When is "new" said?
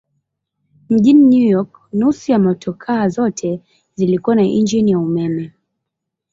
1.23-1.49